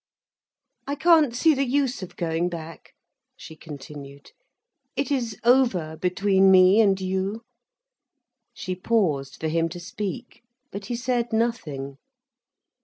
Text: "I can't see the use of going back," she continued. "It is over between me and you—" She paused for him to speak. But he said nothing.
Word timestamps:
"I 0.87 0.95
can't 0.95 1.35
see 1.35 1.53
the 1.53 1.63
use 1.63 2.01
of 2.01 2.15
going 2.15 2.49
back," 2.49 2.95
she 3.37 3.55
continued. 3.55 4.31
"It 4.95 5.11
is 5.11 5.37
over 5.43 5.95
between 5.95 6.49
me 6.49 6.81
and 6.81 6.99
you—" 6.99 7.43
She 8.51 8.75
paused 8.75 9.39
for 9.39 9.47
him 9.47 9.69
to 9.69 9.79
speak. 9.79 10.41
But 10.71 10.87
he 10.87 10.95
said 10.95 11.31
nothing. 11.31 11.99